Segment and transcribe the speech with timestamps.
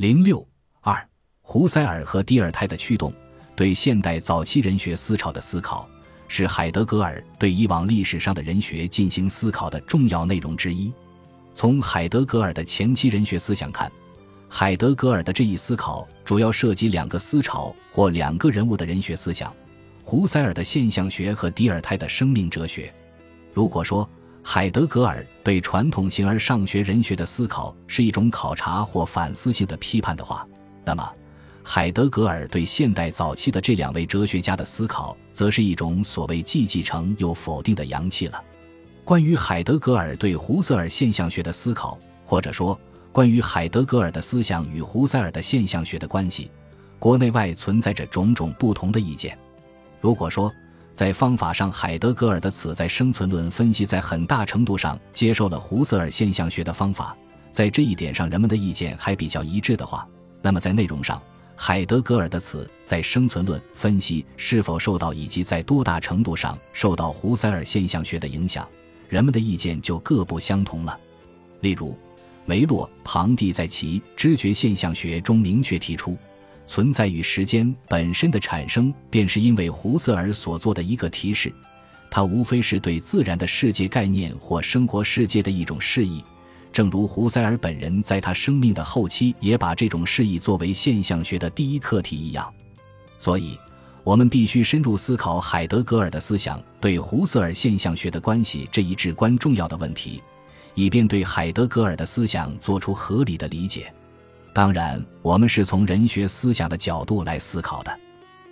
[0.00, 0.42] 零六
[0.80, 1.06] 二，
[1.42, 3.12] 胡塞尔和迪尔泰的驱动
[3.54, 5.86] 对现代早期人学思潮的思考，
[6.26, 10.90] 是海德格尔对以往历史上的人学进行思考的重要内容之一。
[11.52, 13.92] 从海德格尔的前期人学思想看，
[14.48, 19.54] 海德格尔的这一思考主要涉及两个思潮或两个人物的人学思想：
[20.02, 22.90] 胡塞尔的现象学和迪尔泰的生命哲学。
[23.52, 24.08] 如果说，
[24.42, 30.46] 海德格尔对传统形而上学人学的思考是一种考察或反思性的批判的话，
[30.84, 31.12] 那么
[31.62, 38.42] 海德格尔对现代早期的这两位哲学家的思考，则是一种所谓既继承又否定的阳气了。
[39.04, 42.78] 关于海德格尔对胡塞尔现象学的思考，或者说
[43.12, 46.50] 关于海德格尔的思想与胡塞尔的现象学的关系，
[46.98, 49.38] 国内外存在着种种不同的意见。
[50.00, 50.50] 如果说，
[50.92, 57.16] 在方法上，海德格尔的此在生存论分析在很大程度上接受了胡塞尔现象学的方法，
[57.50, 60.06] 在这一点上人们的意见还比较一致的话，
[60.42, 61.22] 那么在内容上，
[61.56, 68.68] 海德格尔的此在生存论分析是否受到以及在多大程度上受到胡塞尔现象学的影响，
[69.08, 70.98] 人们的意见就各不相同了。
[71.60, 71.96] 例如，
[72.44, 76.18] 梅洛庞蒂在其知觉现象学中明确提出。
[76.70, 81.52] 存在与时间本身的产生，便是因为胡塞尔所做的一个提示，
[82.08, 86.22] 它无非是对自然的世界概念或生活世界的一种示意。
[86.70, 92.48] 正如胡塞尔本人在他生命的后期也把这种示意作为现象学的第一课题一样。
[93.18, 93.58] 所以，
[94.04, 100.22] 我们必须深入思考海德格尔的思想对胡塞尔现象学的关系这一至关重要的问题，
[100.76, 103.92] 以便对海德格尔的思想做出合理的理解。
[104.52, 108.00] 当然，我们是从人学思想的角度来思考的。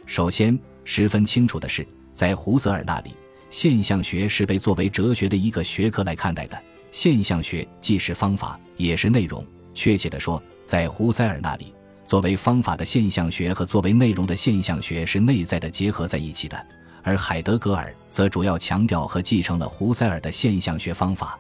[0.07, 3.11] 首先，十分清楚的是，在胡塞尔那里，
[3.51, 6.57] 现象学是被作为哲学的一个学科来看待的。
[6.93, 9.45] 现象学既是方法，也是内容。
[9.75, 16.67] 确切地说，在胡塞尔那里，作为方法的现象学和作为内容的现象学是内在的结合在一起的。
[17.03, 21.39] 而海德格尔则主要强调和继承了胡塞尔的现象学方法。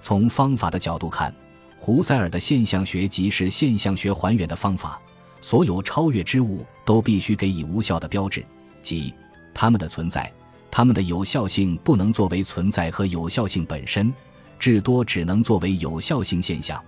[0.00, 1.34] 从方法的角度看。
[1.82, 5.00] 胡塞尔的现象学即是现象学还原的方法，
[5.40, 8.44] 所有超越之物都必须给予无效的标志，
[8.82, 9.14] 即
[9.54, 10.30] 它们的存在，
[10.70, 14.12] 它们的有效性不能作为存在和有效性本身，
[14.58, 16.78] 至多只能作为有效性现象。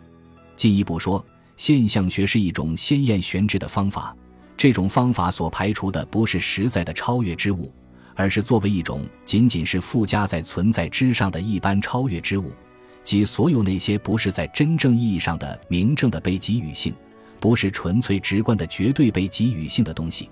[0.57, 1.25] 进一步说，
[1.57, 4.15] 现象学是一种先验悬置的方法，
[4.59, 7.73] 这种方法所排除的不是实在的超越之物，
[8.15, 12.53] 而是作为一种仅仅是附加在存在之上的一般超越之物。
[13.05, 16.95] 即所有那些不是在真正意义上的明正的被给予性，
[17.41, 20.31] 不是纯粹直观的绝对被给予性的东西。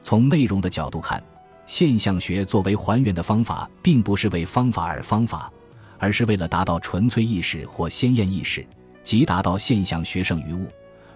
[0.00, 1.22] 从内容的角度看，
[1.66, 5.52] 现象学作为还原的方法，并不是为方法而方法，
[5.98, 8.64] 而是为了达到纯粹意识或先验意识，
[9.02, 10.68] 即达到现象学胜于物。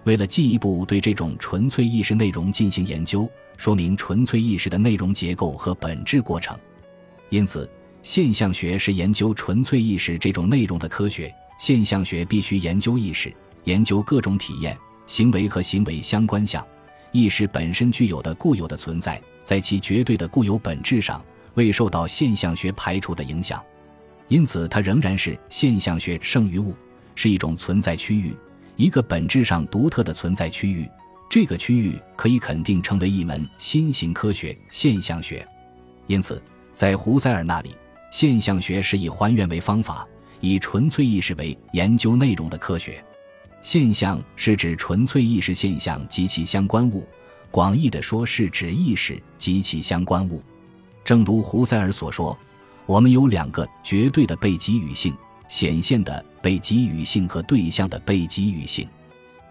[0.03, 6.57] 为了进一步对这种纯粹意识内容进行研究，说明纯粹意识的内容结构和本质过程。
[7.29, 7.69] 因此。
[8.01, 11.33] 现象学是研究纯粹意识这种内容的科学。
[11.57, 13.33] 现象学必须研究意识，
[13.65, 16.65] 研究各种体验、行为和行为相关项。
[17.11, 21.21] 意识本身具有的固有的存在，在其绝对的固有本质上
[21.55, 23.61] 未受到现象学排除的影响，
[24.29, 26.73] 因此它仍然是现象学剩余物，
[27.15, 28.33] 是一种存在区域，
[28.77, 30.87] 一个本质上独特的存在区域。
[31.29, 35.45] 这个区域可以肯定成为一门新型科学——现象学。
[36.07, 36.41] 因此，
[36.73, 37.75] 在胡塞尔那里。
[38.11, 40.07] 现象学是以还原为方法，
[40.39, 43.03] 以纯粹意识为研究内容的科学。
[43.61, 47.05] 现象是指纯粹意识现象及其相关物，
[47.51, 50.41] 广义的说是指意识及其相关物。
[51.03, 52.37] 正如胡塞尔所说，
[52.85, 55.13] 我们有两个绝对的被给予性：
[55.47, 58.87] 显现的被给予性和对象的被给予性。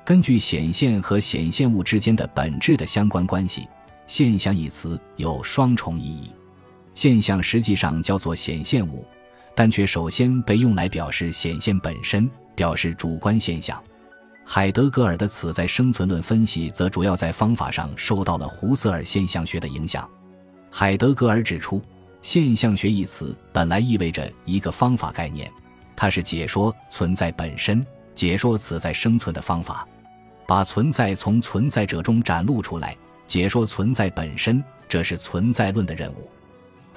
[0.04, 3.68] 根据显现和显现物之间的本质的相关关系，
[4.06, 6.30] 现象一词有双重意义。
[6.98, 9.06] 现象实际上叫做显现物，
[9.54, 13.80] 但却首先被用来表示显现本身，表示主观现象。
[14.44, 20.10] 海德格尔的此在生存论分析则主要在方法上受到了胡塞尔现象学的影响。
[20.72, 21.80] 海德格尔指出，
[22.20, 25.48] 现象学一词本来意味着一个方法概念，
[25.94, 29.86] 它是解说存在本身、解说此在生存的方法，
[30.48, 32.96] 把存在从存在者中展露出来，
[33.28, 36.28] 解说存在本身，这是存在论的任务。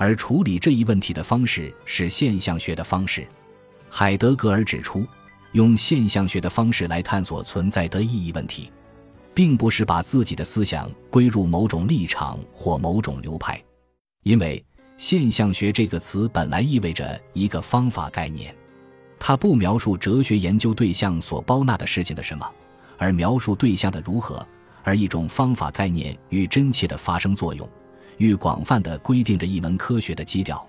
[0.01, 3.27] 而处理这一问题的方式是现象学的方式。
[3.88, 5.06] 海德格尔指出，
[5.51, 8.71] 用现象学的方式来探索存在的意义问题，
[9.31, 13.63] 并不是把自己的思想归入某种立场或某种流派，
[14.24, 14.65] 因为
[14.98, 18.56] 现象学这个词本来意味着一个方法概念，
[19.19, 22.51] 它不描述哲学研究对象所包纳的事情的什么，
[22.98, 24.44] 而描述对象的如何，
[24.81, 27.69] 而一种方法概念与真切的发生作用，
[28.22, 30.64] 愈广泛地规定着一门科学的基调，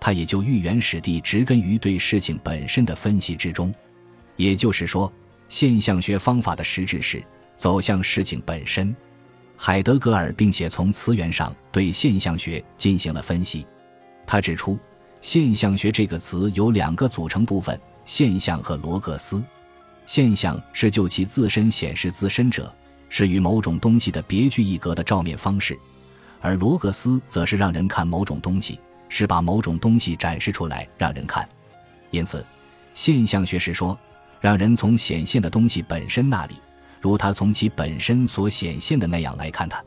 [0.00, 3.72] 它也就愈原始地植根于对事情本身的分析之中。
[4.36, 5.12] 也就是说，
[5.46, 7.22] 现象学方法的实质是
[7.58, 8.96] 走向事情本身。
[9.54, 13.66] 海德格尔并且从词源上对现象学进行了分析。
[14.26, 14.78] 他指出，
[15.20, 19.44] 现象学这个词有两个组成部分：现象和罗格斯。
[20.06, 22.74] 现象是就其自身显示自身者，
[23.10, 25.74] 是与某种东西的别具一格的照面方式；
[26.44, 31.48] 而罗格斯则是让人看某种东西，是把某种东西展示出来让人看。
[32.10, 32.44] 因此，
[32.92, 33.98] 现象学是说，
[34.42, 36.56] 让人从显现的东西本身那里，
[37.00, 39.82] 如它从其本身所显现的那样来看它。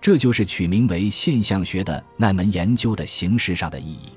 [0.00, 4.08] 这就是取名为现象学的那门研究的形式上的意义。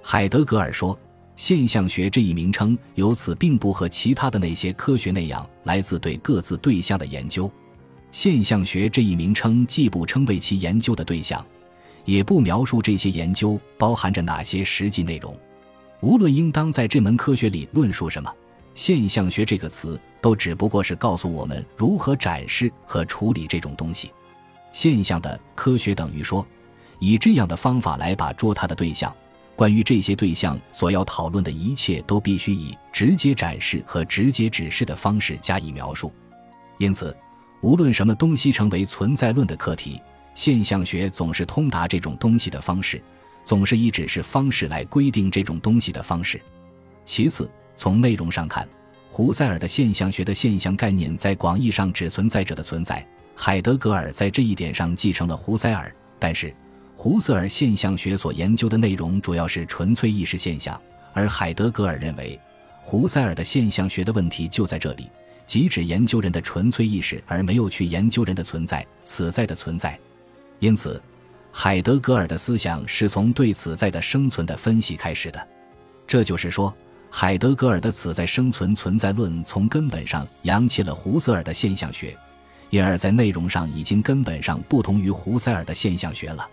[0.00, 0.96] 海德格尔说。
[1.38, 7.52] 现象学这一名称由此并不和其他的那些科学那样来自对各自对象的研究。
[8.16, 11.44] 现象学这一名称既不称谓其研究的对象，
[12.06, 15.38] 也不描述这些研究包含着哪些实际内容。
[16.00, 18.34] 无论应当在这门科学里论述什么，
[18.74, 24.10] 现象学这个词都只不过是告诉我们如何展示和处理这种东西。
[24.72, 26.46] 现象的科学等于说，
[26.98, 29.14] 以这样的方法来把捉它的对象。
[29.54, 36.10] 关于这些对象所要讨论的一切，都必须以直接展示和直接指示的方式加以描述。
[36.78, 37.14] 因此，
[37.66, 40.00] 无论什么东西成为存在论的课题，
[40.36, 43.02] 现象学总是通达这种东西的方式，
[43.42, 46.40] 总是以指示方式来规定这种东西的方式。
[47.04, 48.68] 其次，从内容上看，
[49.10, 53.04] 胡塞尔的现象学的现象概念在广义上指存在者的存在。
[53.34, 56.54] 海德格尔在这一点上继承了胡塞尔，但是。
[56.94, 60.80] 胡塞尔现象学所研究的内容主要是纯粹意识现象，
[61.12, 62.38] 而海德格尔认为，
[62.80, 65.10] 胡塞尔的现象学的问题就在这里，
[65.46, 69.98] 即指研究人的纯粹意识，而没有去研究人的存在、此在的存在。
[70.58, 71.00] 因此，
[71.52, 75.48] 海德格尔的思想是从对此在的生存的分析开始的。
[76.06, 76.74] 这就是说，
[77.10, 82.16] 海德格尔的此在生存存在论从根本上扬弃了胡塞尔的现象学，
[82.70, 86.48] 因而，在内容上已经根本上不同于胡塞尔的现象学了。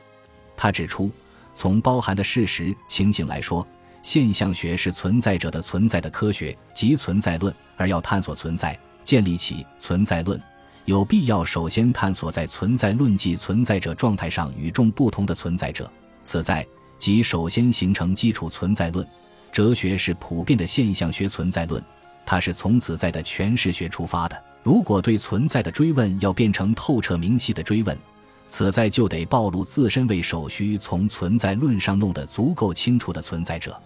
[0.56, 1.12] 他指出，
[1.56, 3.68] 从包含的事实情景来说，
[4.04, 10.40] 现象学是存在者的存在的科学即存在论，而要探索存在、建立起存在论，
[10.84, 15.90] 有必要首先探索在存在论即存在者状态上与众不同的存在者。
[16.22, 16.68] 此在
[17.00, 19.08] 即首先形成基础存在论。
[19.54, 21.82] 哲学是普遍的现象学存在论，
[22.26, 24.44] 它是从此在的诠释学出发的。
[24.64, 27.98] 如果对存在的追问要变成透彻明晰的追问。
[28.46, 33.82] 此在就得暴露自身为首需从存在论上弄得足够清楚的存在者。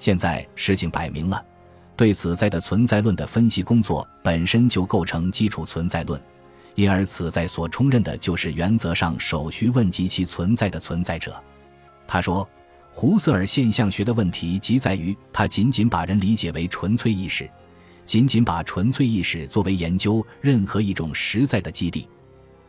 [0.00, 1.44] 现在事情摆明了，
[1.94, 6.18] 对此在的存在论的分析工作本身就构成基础存在论，
[6.74, 11.38] 因而此在所充任的就是原则上首需问及其存在的存在者。
[12.08, 12.48] 他说，
[12.90, 17.48] 胡塞尔现象学的问题即在于他仅仅把人理解为纯粹意识，
[18.06, 22.08] 仅仅把纯粹意识作为研究任何一种实在的基地。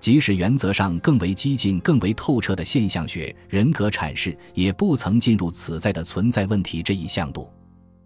[0.01, 7.47] 即使原则上更为激进、更为透彻的现象学人格阐释，也不曾进入此在的存在问题这一向度。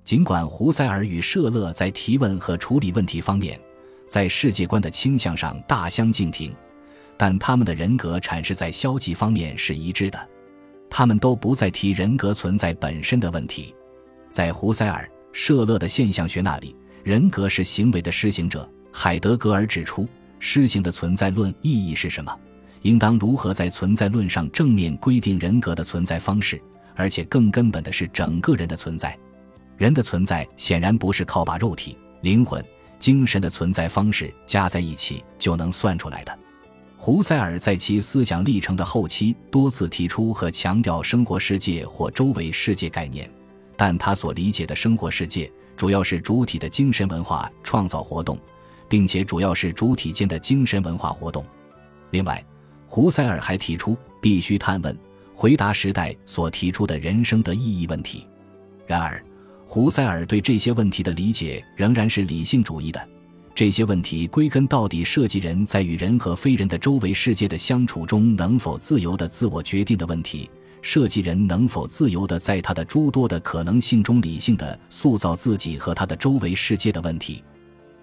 [0.03, 3.57] 尽管胡塞尔与舍勒在提问和处理问题方面，
[4.09, 6.53] 在世界观的倾向上大相径庭，
[7.15, 10.29] 但他们的人格阐释在消极方面是一致的。
[10.89, 13.73] 他们都不再提人格存在本身的问题。
[14.29, 16.75] 在胡塞尔、舍勒的现象学那里，
[17.05, 18.69] 人格是行为的施行者。
[18.91, 20.05] 海德格尔指出。
[20.47, 22.31] 施行的存在论意义是什么？
[22.83, 26.61] 应当如何在存在论上正面规定人格的存在方式？
[26.93, 29.17] 而且更根本的是，整个人的存在。
[29.75, 32.63] 人的存在显然不是靠把肉体、灵魂、
[32.99, 36.39] 精神的存在方式加在一起就能算出来的。
[36.95, 43.27] 胡塞尔在其思想历程的后期多次提出和强调生活世界或周围世界概念，
[43.75, 48.37] 但他所理解的生活世界主要是主体的精神文化创造活动。
[48.87, 51.45] 并且主要是主体间的精神文化活动。
[52.11, 52.43] 另外，
[52.87, 54.97] 胡塞尔还提出必须探问、
[55.33, 58.27] 回答时代所提出的人生的意义问题。
[58.87, 59.23] 然而，
[59.65, 63.09] 胡塞尔对这些问题的理解仍然是理性主义的。
[63.55, 70.49] 这些问题归根到底涉及人在与人和非人的周围世界的相处中能否自由的自我决定的问题，
[70.81, 77.43] 涉及人能否自由的在他的诸多的可能性中理性的塑造自己和他的周围世界的问题。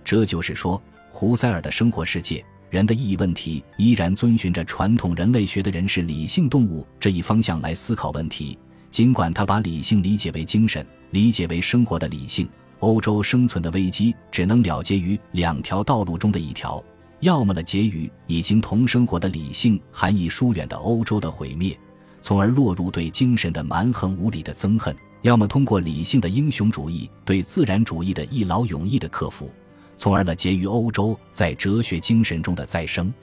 [0.04, 0.80] 这就是说，
[1.10, 8.58] 胡塞尔的生活世界、人的意义问题，依然遵循着传统人类学的人是理性动物这一方向来思考问题。
[8.90, 12.48] 尽管他把理性理解为精神，理解为生活的理性，
[12.80, 16.82] 欧洲生存的危机只能了结于两条道路中的一条：
[17.20, 21.78] 要么了结于已经同生活的理性含义疏远的欧洲的毁灭，
[22.20, 29.50] 从而落入对精神的蛮横无理的憎恨；要么通过理性的英雄主义对自然主义的一劳永逸的克服，
[30.02, 33.14] 从而了结于欧洲在哲学精神中的再生。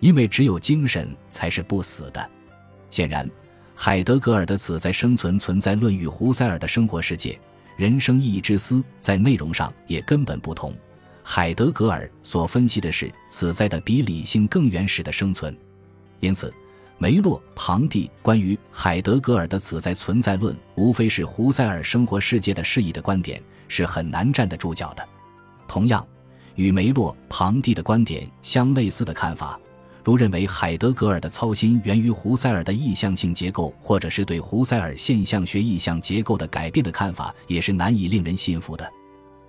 [0.00, 2.30] 因为只有精神才是不死的。
[2.90, 3.30] 显然，
[3.76, 7.38] 海德格尔的“此在生存存在论”与胡塞尔的生活世界。
[7.76, 10.74] 人生意义之思在内容上也根本不同。
[11.22, 15.56] 海德格尔所分析的是此在的比理性更原始的生存，
[16.18, 16.52] 因此，
[16.98, 25.08] 梅洛庞蒂关于海德格尔的此在存在论，无非是胡塞尔生活世界的释义的观点，是很难站得住脚的。
[25.68, 26.04] 同样，
[26.56, 29.58] 与梅洛庞蒂的观点相类似的看法。
[30.04, 38.88] 如认为海德格尔的操心源于胡塞尔的意向性结构，或者是对胡塞尔现象学意向结构的改变的看法，也是难以令人信服的。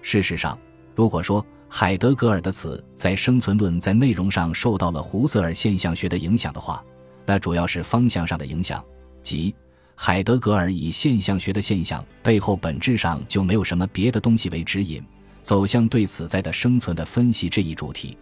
[0.02, 0.58] 事实上，
[0.96, 6.84] 如果说海德格尔的此在生存论在内容上受到了胡塞尔现象学的影响的话，
[7.24, 8.84] 那主要是方向上的影响，
[9.22, 9.54] 即
[9.94, 15.04] 海德格尔以现象学的现象背后本质上就没有什么别的东西为指引，
[15.48, 18.18] 走向对此在的生存的分析这一主题。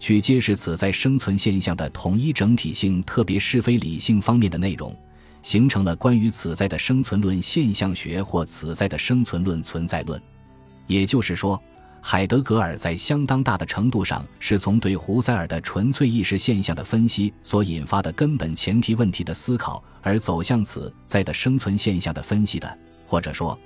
[0.00, 4.92] 去揭示此在生存现象的统一整体性，特别是非理性方面的内容，
[5.42, 10.20] 形成了关于此在的生存论现象学或此在的生存论存在论。
[10.88, 11.62] 也就是说，
[12.02, 23.56] 海德格尔在相当大的程度上是从对胡塞尔的纯粹意识现象的分析所引发的根本前提问题的思考，而走向此在的生存现象的分析的，或者说。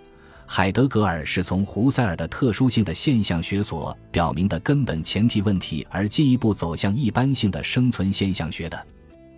[0.52, 8.86] 海德格尔是从胡塞尔的特殊性的现象学所表明的根本前提问题，而进一步走向一般性的生存现象学的。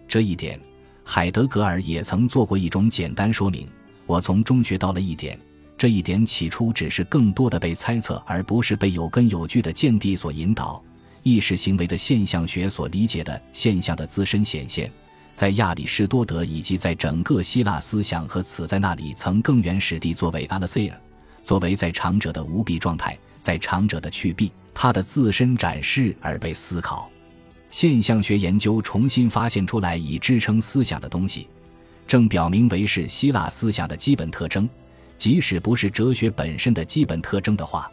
[0.09, 0.59] 这一点，
[1.05, 3.69] 海德格尔也曾做过一种简单说明。
[4.07, 5.39] 我从中学到了一点，
[5.77, 10.83] 这一点起初只是更多的被猜测，而不是被有根有据的见地所引导。
[11.23, 14.91] 意识行为的现象学所理解的现象的自身显现。
[15.35, 21.01] 在亚里士多德以及在整个希腊思想和此在那里曾更原始地作为阿拉塞尔，
[21.43, 27.11] 作为在场者的无蔽状态，在场者的去蔽，他的自身展示而被思考。
[27.71, 31.49] 现象学研究重新发现出来以支撑思想的东西，
[32.07, 34.69] 正表明为是希腊思想的基本特征，
[35.17, 37.91] 即使不是哲学本身的基本特征的话，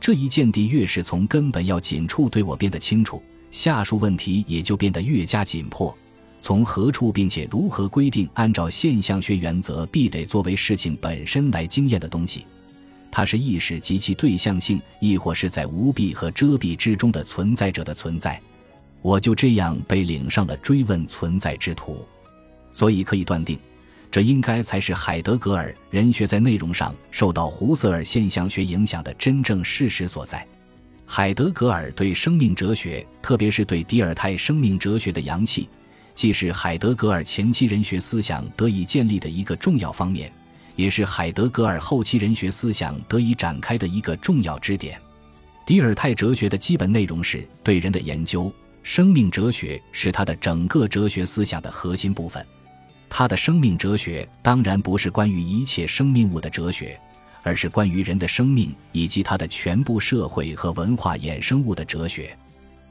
[0.00, 5.94] 这一见地越是从根本要紧处对我变得清楚，下述问题也就变得越加紧迫。
[6.40, 12.46] 从何处，并且如何规定按照现象学原则必得作为事情本身来经验的东西？
[13.10, 18.40] 它是意识及其对象性，亦或是在无蔽和遮蔽之中的存在者的存在？
[19.02, 22.06] 我就这样被领上了追问存在之途。
[22.72, 23.58] 所以可以断定，
[24.10, 30.46] 这应该才是海德格尔人学在内容上受到胡塞尔现象学影响的真正事实所在。
[31.04, 35.68] 海德格尔对生命哲学，特别是对迪尔泰生命哲学的阳气。
[36.20, 40.30] 既是海德格尔前期人学思想得以建立的一个重要方面，
[40.76, 45.00] 也是海德格尔后期人学思想得以展开的一个重要支点。
[45.64, 52.44] 迪尔泰哲学的基本内容是对人的研究，生命哲学是他的整个哲学思想的核心部分。
[53.08, 57.00] 他的生命哲学当然不是关于一切生命物的哲学，
[57.42, 62.36] 而是关于人的生命以及他的全部社会和文化衍生物的哲学。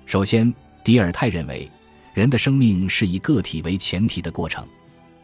[0.07, 0.51] 首先，
[0.83, 1.69] 迪尔泰认为。
[2.19, 4.67] 人的生命是以个体为前提的过程，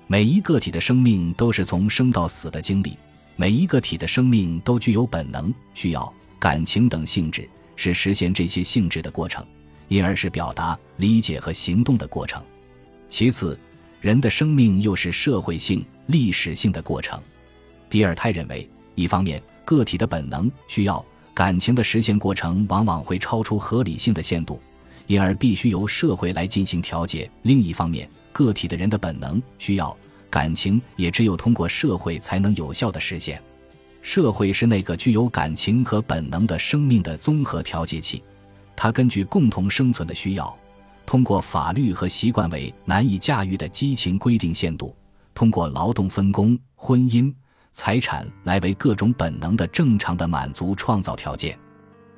[0.07, 2.97] 每一个体的生命都是从生到死的经历，
[3.35, 9.45] 每一个体的生命都具有本能、需要、感情等性质，是实现这些性质的过程，
[9.89, 12.41] 因而是表达、理解和行动的过程。
[13.09, 13.59] 其次，
[13.99, 17.21] 人的生命又是社会性、历史性的过程。
[17.89, 24.61] 第二，泰认为，一方面，个体的本能、需要、感情的实现过程往往会超出合理性的限度。
[25.07, 27.29] 因而必须由社会来进行调节。
[27.43, 29.95] 另一方面，个体的人的本能、需要、
[30.29, 33.41] 感情也只有通过社会才能有效的实现。
[34.01, 38.21] 社会是那个具有感情和本能的生命的综合调节器，
[38.75, 40.55] 它根据共同生存的需要，
[41.05, 44.95] 通过法律和习惯为难以驾驭的激情规定限度，
[45.33, 47.33] 通过劳动分工、婚姻、
[47.71, 51.57] 财产来为各种本能的正常的满足创造条件。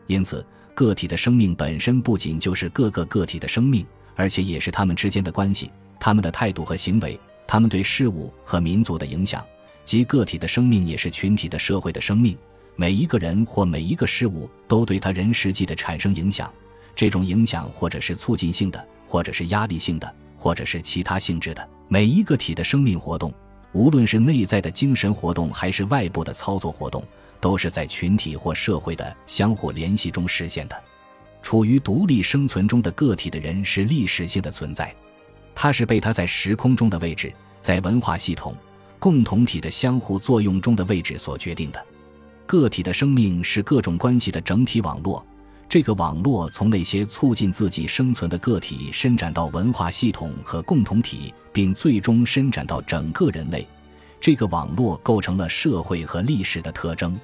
[0.07, 0.45] 因此。
[0.77, 9.43] 个体的生命本身不仅就是各个个体的生命，而且也是他们之间的关系、他们的态度和行为、他们对事物和民族的影响。
[9.83, 12.37] 即个体的生命也是群体的社会的生命，
[12.75, 16.47] 每一个人或每一个事物都对他人实际的产生影响。
[16.95, 21.69] 这种影响或者是促进性的，或者是压力性的，或者是其他性质的。
[21.87, 23.33] 每一个体的生命活动，
[23.71, 27.03] 无论是内在的精神活动还是外部的操作活动。
[27.39, 30.83] 都是在群体或社会的相互联系中实现的。
[31.41, 34.93] 处于独立生存中的个体的人是历史性的存在，
[35.55, 38.55] 他是被他在时空中的位置，在文化系统、
[38.99, 41.85] 共同体的相互作用中的位置所决定的。
[42.45, 45.25] 个体的生命是各种关系的整体网络，
[45.69, 53.65] 这个网络从那些促进自己生存的个体伸展到文化系统和共同体，并最终伸展到整个人类。
[54.19, 57.17] 这个网络构成了社会和历史的特征。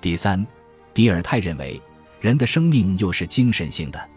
[0.00, 0.46] 第三，
[0.94, 1.80] 迪尔泰认为，
[2.20, 4.08] 人的生命又是精神性的，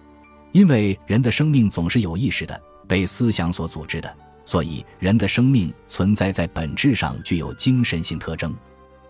[0.52, 8.56] 因为人的生命总是有意识的，被思想所组织的，所以人的生命存在在本质上具有精神性特征。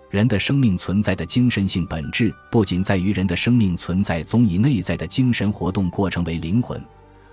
[0.09, 6.83] 人的生命存在的精神性本质，不仅在于人的生命存在总以内在的精神活动过程为灵魂，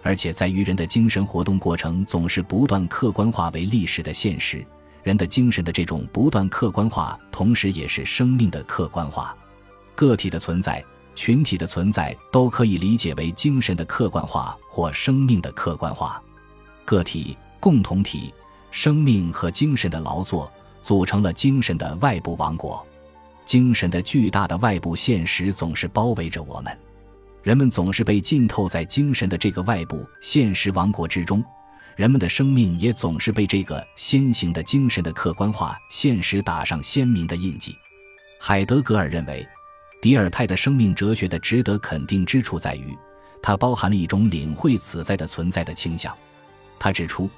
[0.02, 4.62] 而且在于人的精神活动过程总是不断客观化为历史的现实。
[5.06, 9.36] 人的精神的这种不断客观化，同时也是生命的客观化。
[9.94, 10.84] 个体的存在、
[11.14, 16.20] 群体的存在，都可以理解为精神的客观化或生命的客观化。
[16.84, 18.34] 个体、共同体、
[18.72, 22.84] 生命和精神的劳作，组成了精神的外部王国。
[23.44, 26.78] 精神的巨大的外部现实总是包围着我们，
[27.44, 31.44] 人们总是被浸透在精神的这个外部现实王国之中。
[31.96, 37.74] 人们的生命也总是被这个先行的精神的客观化现实打上鲜明的印记。
[38.38, 39.44] 海德格尔认为，
[40.02, 42.94] 迪尔泰的生命哲学的值得肯定之处在于，
[43.42, 46.14] 它包含了一种领会此在的存在的倾向。
[46.78, 47.30] 他指出，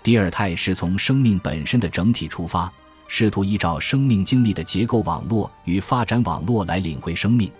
[0.00, 2.72] 迪尔泰是从生命本身的整体出发，
[3.08, 7.50] 试图依照生命经历的结构网络与发展网络来领会生命。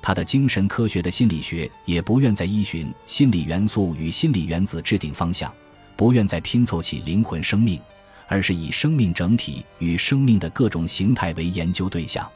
[0.00, 5.52] 他的精神科学的心理学也不愿在依循心理元素与心理原子制定方向。
[5.96, 7.80] 不愿再拼凑起灵魂生命，
[8.26, 12.28] 而是以生命整体与生命的各种形态为研究对象。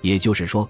[0.00, 0.68] 也就是说，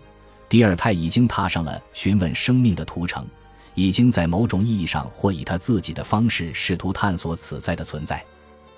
[0.48, 3.26] 迪尔泰已经踏上了询问生命的途程，
[3.74, 8.22] 已经在某种意义上或以他自己的方式试图探索此在的存在。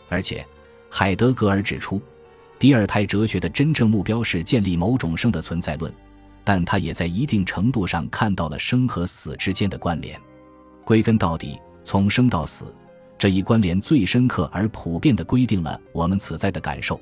[0.09, 0.47] 而且，
[0.91, 2.01] 海德格尔指出，
[2.59, 5.93] 迪尔泰哲学的真正目标是建立某种生的存在论，
[6.45, 10.21] 但他也在一定程度上看到了生和死之间的关联。
[10.85, 12.67] 归根到底，从生到死。
[13.17, 17.01] 这一关联最深刻而普遍地规定了我们此在的感受，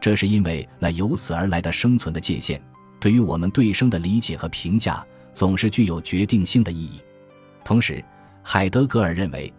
[0.00, 2.60] 这是因为那由此而来的生存的界限，
[3.00, 7.00] 对于我们对生的理解和评价，总是具有决定性的意义。
[7.64, 8.04] 同时，
[8.42, 9.52] 海德格尔认为，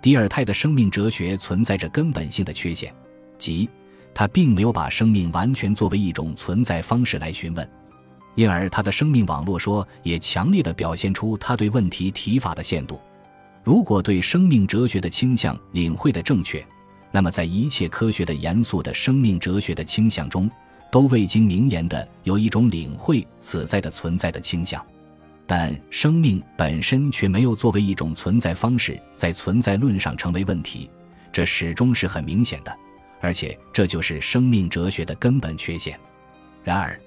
[0.00, 2.94] 迪尔泰的生命哲学存在着根本性的缺陷，
[3.36, 3.68] 即
[4.14, 7.68] 他并没有把生命完全作为一种存在方式来询问，
[8.36, 13.00] 因而他的生命网络说也强烈地表现出他对问题提法的限度。
[13.64, 16.64] 如果对生命哲学的倾向领会的正确，
[17.10, 20.50] 那么在一切科学的严肃的生命哲学的倾向中，
[20.90, 24.84] 都未经明言的有一种领会此在的存在的倾向，
[25.46, 30.90] 但生命本身却没有作为一种存在方式在存在论上成为问题，
[31.30, 32.74] 这始终是很明显的，
[33.20, 35.98] 而且这就是生命哲学的根本缺陷。
[36.64, 36.98] 然而，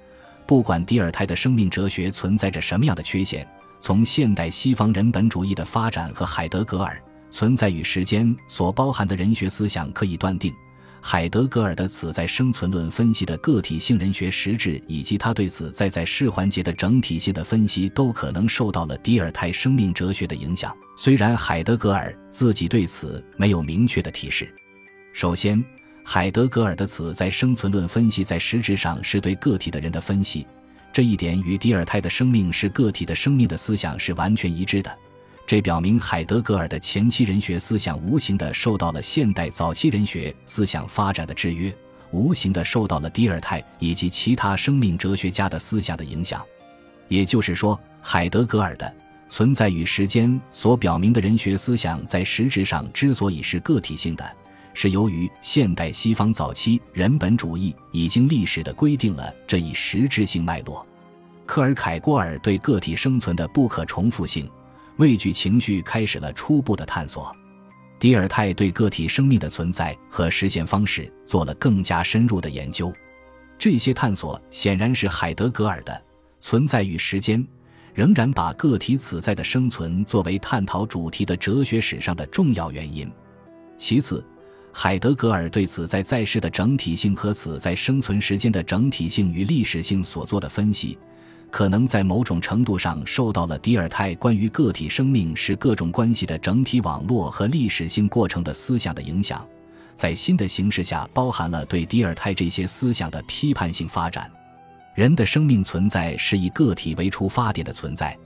[0.46, 3.48] 不管迪尔泰的生命哲学存在着什么样的缺陷。
[3.82, 10.54] 从现代西方人本主义的发展和海德格尔存在与时间所包含的人学思想可以断定，
[11.02, 20.72] 海德格尔的此在生存论分析的个体性人学实质，以及他对此在在世环节的整体性的分析，都可能受到了迪尔泰生命哲学的影响。
[20.96, 24.54] 虽然海德格尔自己对此没有明确的提示。
[25.12, 25.63] 首先，
[26.06, 30.46] 海德格尔的此在生存论分析在实质上是对个体的人的分析。
[30.93, 34.97] 这一点与迪尔泰的生命是个体的生命的思想是完全一致的，
[35.47, 41.73] 这表明海德格尔的前期人学思想无形的受到了现代早期人学思想发展的制约，
[42.12, 46.45] 无形的受到了迪尔泰以及其他生命哲学家的思想的影响。
[47.08, 48.93] 也就是说，海德格尔的
[49.30, 54.36] 存在与时间所表明的人学思想在实质上之所以是个体性的。
[54.74, 60.86] 是由于现代西方早期人本主义已经历史的规定了这一实质性脉络。
[61.46, 64.50] 克尔凯郭尔对个体生存的不可重复性、
[64.98, 67.36] 畏惧情绪开始了初步的探索。
[68.00, 72.92] 迪尔泰对个体生命的存在和实现方式做了更加深入的研究。
[73.60, 76.02] 这些探索显然是海德格尔的
[76.40, 77.46] 存在与时间
[77.94, 83.12] 仍然把个体此在的生存作为探讨主题的哲学史上的重要原因。
[83.78, 84.26] 其次。
[84.74, 90.98] 海德格尔对此在在世的整体性和此在生存时间的整体性与历史性所做的分析，
[91.50, 99.46] 可能在某种程度上受到了迪尔泰关于个体生命是各种关系的整体网络和历史性过程的思想的影响，
[99.94, 104.32] 在新的形势下包含了对迪尔泰这些思想的批判性发展。
[104.96, 108.18] 人的生命存在是以个体为出发点的存在，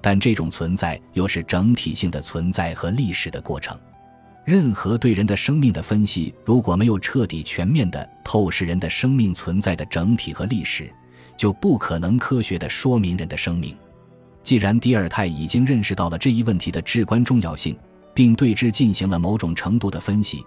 [0.00, 3.78] 但这种存在又是整体性的存在和历史的过程。
[4.44, 10.92] 任何对人的生命的分析，如果没有彻底全面的透视人的生命存在的整体和历史，
[11.36, 13.76] 就不可能科学的说明人的生命。
[14.42, 17.76] 既然迪尔泰已经认识到了这一问题的至关重要性，
[18.12, 20.44] 并对之进行了某种程度的分析，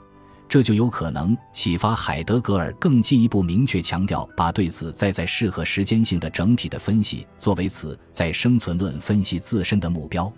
[0.50, 10.30] 这就有可能启发海德格尔更进一步明确强调，把对此在在适合时间性的整体的分析作为此在生存论分析自身的目标。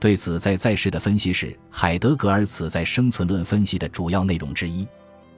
[0.00, 4.88] 对此在在世的分析是海德格尔此在生存论分析的主要内容之一。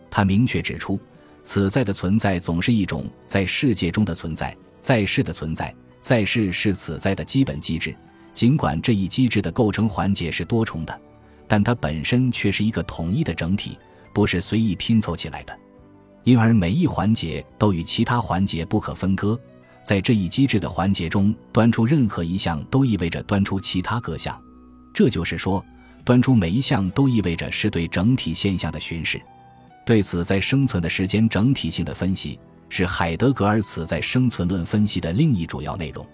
[0.08, 1.00] 他明确指出，
[1.42, 7.92] 此在的存在总是一种在世界中的存在，在世的存在，在世是此在的基本机制。
[8.32, 11.00] 尽管这一机制的构成环节是多重的，
[11.48, 13.76] 但它本身却是一个统一的整体，
[14.14, 15.58] 不是随意拼凑起来的。
[16.22, 19.36] 因而每一环节都与其他环节不可分割。
[19.82, 24.40] 在这一机制的环节中，端出任何一项都意味着端出其他各项。
[24.92, 25.64] 这就是说，
[26.04, 29.20] 端出每一项都意味着是对整体现象的巡视。
[29.84, 36.06] 对此，在生存的时间整体性的分析是海德格尔此在生存论分析的另一主要内容。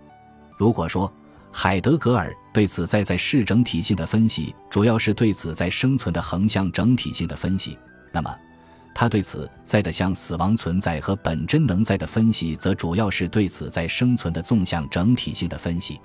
[0.56, 1.12] 如果说
[1.52, 7.76] 海德格尔对此在在世整体性的分析主要是对此在生存的横向整体性的分析，
[8.12, 8.34] 那么
[8.94, 16.00] 他对此在的向死亡存在和本真能在的分析则主要是对此在生存的纵向整体性的分析。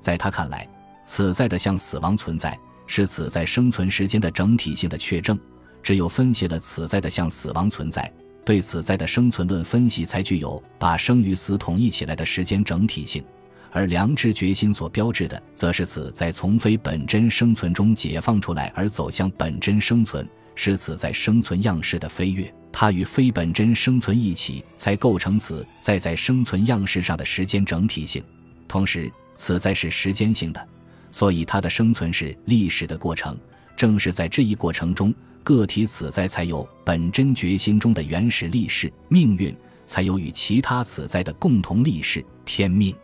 [0.00, 0.68] 在他看来。
[1.12, 5.36] 此在的向死亡存在是此在生存时间的整体性的确证。
[5.82, 8.08] 只有分析了此在的向死亡存在，
[8.44, 13.24] 对此在的生存论分析才具有把生与死统一起来的时间整体性。
[13.72, 22.54] 而良知决心所标志的，则是此在从非本真生存中解放出来而走向本真生存，是此在生存样式的飞跃。
[22.70, 28.22] 它与非本真生存一起，才构成此在在生存样式上的时间整体性。
[28.68, 30.68] 同时，此在是时间性的。
[31.10, 33.36] 所以，它的生存是历史的过程。
[33.76, 42.94] 正是在这一过程中，个体此在才有本真决心中的原始历史命运，才有与其他此在的共同历史天命。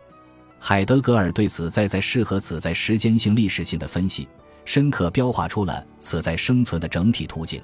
[0.59, 4.27] 海德格尔对此在在适合此在时间性历史性的分析，
[4.65, 7.61] 深刻标画出了此在生存的整体途径，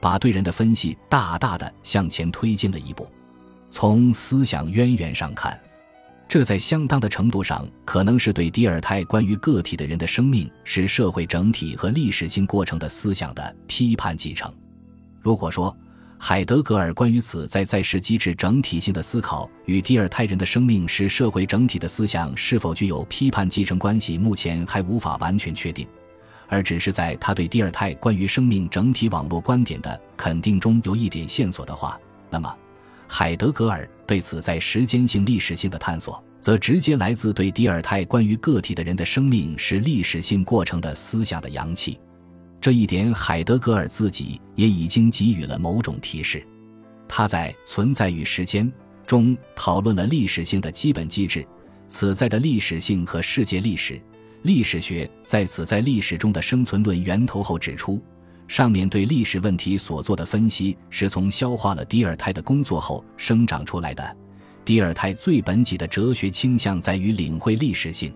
[0.00, 3.06] 把对人的分析大大的向前推进了一步。
[3.68, 5.58] 从思想渊源上看。
[6.26, 14.52] 这在相当的程度上可能是对迪尔泰关于个体的人的生命是社会整体和历史性过程的思想的批判继承。
[15.20, 15.74] 如果说
[16.18, 25.86] 海德格尔关于此在在世机制整体性的思考与迪尔泰人的生命是社会整体的思想是否具有批判继承关系，目前还无法完全确定，
[26.48, 32.52] 而只是在他对迪尔泰关于生命整体网络观点的肯定中有一点线索的话，那么。
[33.06, 41.98] 海德格尔对此在时间性、历史性的探索，则直接来自对迪尔泰关于个体的人的生命是历史性过程的思想的扬弃。
[42.60, 46.46] 这一点，海德格尔自己也已经给予了某种提示。
[47.06, 48.66] 他在《存在与时间》
[49.06, 51.46] 中讨论了历史性的基本机制，
[51.88, 54.00] 此在的历史性和世界历史、
[54.42, 58.02] 历史学在此在历史中的生存论源头后指出。
[58.46, 64.16] 上面对历史问题所做的分析，是从消化了迪尔泰的工作后生长出来的。
[64.64, 68.14] 迪尔泰最本己的哲学倾向在于领会历史性。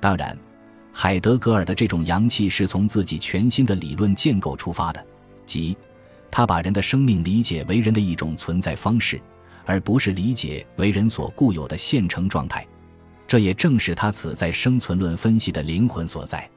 [0.00, 0.36] 当然，
[0.92, 5.04] 海德格尔的这种阳气是从自己全新的理论建构出发的，
[5.44, 5.76] 即
[6.30, 9.20] 他把人的生命理解为人的一种存在方式，
[9.64, 12.66] 而不是理解为人所固有的现成状态。
[13.28, 16.48] 这也正是他此在生存论分析的灵魂所在。